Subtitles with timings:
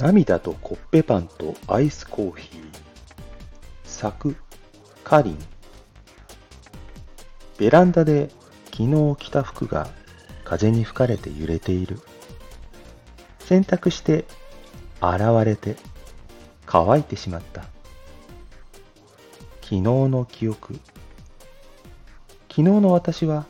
[0.00, 2.62] 涙とコッペパンとアイスコーヒー。
[3.84, 4.34] 作、
[5.04, 5.38] カリン。
[7.58, 8.30] ベランダで
[8.72, 9.90] 昨日着た服が
[10.42, 12.00] 風に吹かれて揺れている。
[13.40, 14.24] 洗濯して
[15.02, 15.76] 洗われて
[16.64, 17.64] 乾いてしまった。
[19.60, 20.80] 昨日の記憶。
[22.48, 23.44] 昨日の私は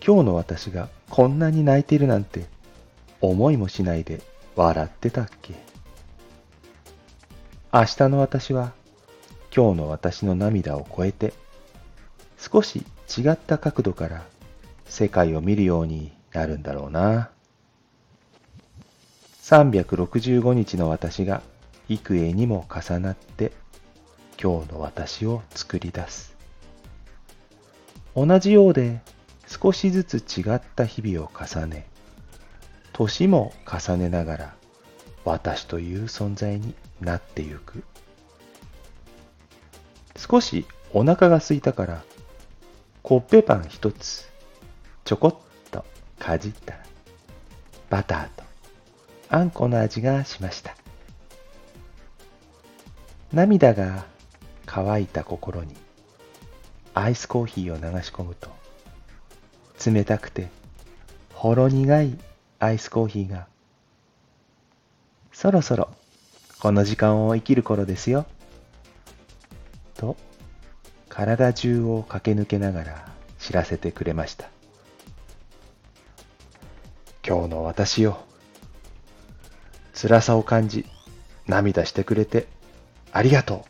[0.00, 2.46] 今日の私がこんなに泣いているなんて
[3.20, 4.22] 思いもしないで
[4.56, 5.54] 笑ってたっけ？
[7.72, 8.72] 明日の私は
[9.54, 11.34] 今日の私の涙を超えて
[12.38, 12.82] 少し
[13.16, 14.24] 違った角度から
[14.86, 17.28] 世界を見るようになるんだろうな。
[19.42, 21.42] 365日の私が
[21.88, 23.52] 幾重にも重なって
[24.42, 26.34] 今日の私を作り出す。
[28.14, 29.00] 同じようで
[29.46, 31.86] 少しずつ違った日々を重ね、
[32.96, 34.54] 年も重ねながら
[35.26, 37.84] 私という存在になってゆく。
[40.16, 42.04] 少しお腹が空いたから
[43.02, 44.30] コッペパン一つ
[45.04, 45.34] ちょこっ
[45.70, 45.84] と
[46.18, 46.78] かじったら
[47.90, 48.44] バターと
[49.28, 50.74] あんこの味がしました。
[53.30, 54.06] 涙が
[54.64, 55.76] 乾いた心に
[56.94, 58.48] アイスコーヒーを流し込むと
[59.84, 60.48] 冷たくて
[61.34, 62.18] ほろ苦い
[62.58, 63.46] アイスコーヒーが。
[65.32, 65.90] そろそろ
[66.60, 68.26] この時間を生きる頃ですよ。
[69.94, 70.16] と
[71.08, 74.48] 体中を駆け抜けながら知らせてくれました。
[77.26, 78.18] 今日の私よ
[79.94, 80.86] 辛さを感じ
[81.46, 82.46] 涙してくれて
[83.12, 83.62] ありがとう。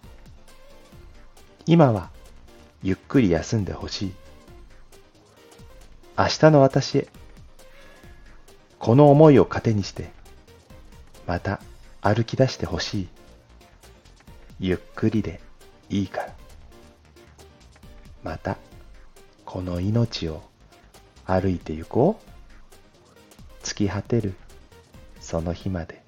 [1.66, 2.10] 今は
[2.82, 4.14] ゆっくり休んでほしい。
[6.16, 7.08] 明日の私へ
[8.86, 10.12] この思いを糧にして
[11.26, 11.60] また
[12.02, 13.08] 歩き出してほしい。
[14.60, 15.40] ゆっくりで
[15.90, 16.34] いいから。
[18.22, 18.58] また
[19.44, 20.40] この命を
[21.24, 22.20] 歩いて行こ
[23.60, 23.64] う。
[23.64, 24.34] 突き果てる
[25.18, 26.05] その日まで。